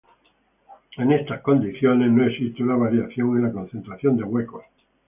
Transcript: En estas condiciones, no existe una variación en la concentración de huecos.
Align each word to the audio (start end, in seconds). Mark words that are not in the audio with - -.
En 0.97 1.11
estas 1.11 1.41
condiciones, 1.41 2.09
no 2.11 2.25
existe 2.25 2.63
una 2.63 2.75
variación 2.75 3.37
en 3.37 3.43
la 3.43 3.51
concentración 3.51 4.17
de 4.17 4.23
huecos. 4.23 4.63